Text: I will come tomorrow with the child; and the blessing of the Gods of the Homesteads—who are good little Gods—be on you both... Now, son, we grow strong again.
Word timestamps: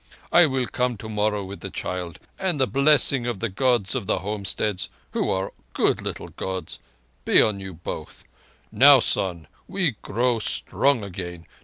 I 0.31 0.47
will 0.47 0.65
come 0.65 0.97
tomorrow 0.97 1.43
with 1.45 1.59
the 1.59 1.69
child; 1.69 2.17
and 2.39 2.59
the 2.59 2.65
blessing 2.65 3.27
of 3.27 3.39
the 3.39 3.49
Gods 3.49 3.93
of 3.93 4.07
the 4.07 4.17
Homesteads—who 4.17 5.29
are 5.29 5.53
good 5.73 6.01
little 6.01 6.29
Gods—be 6.29 7.39
on 7.39 7.59
you 7.59 7.75
both... 7.75 8.23
Now, 8.71 8.99
son, 8.99 9.47
we 9.67 9.91
grow 10.01 10.39
strong 10.39 11.03
again. 11.03 11.45